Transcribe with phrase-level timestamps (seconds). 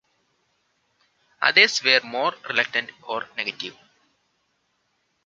[1.43, 3.77] Others were more reluctant or negative.